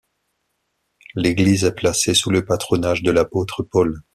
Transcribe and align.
L'église 1.13 1.63
est 1.63 1.75
placée 1.75 2.15
sous 2.15 2.31
le 2.31 2.43
patronage 2.43 3.03
de 3.03 3.11
l'apôtre 3.11 3.61
Paul. 3.61 4.01